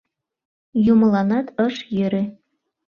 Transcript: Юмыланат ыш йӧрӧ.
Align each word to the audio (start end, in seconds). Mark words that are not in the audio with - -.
Юмыланат 0.91 1.47
ыш 1.65 1.75
йӧрӧ. 1.97 2.23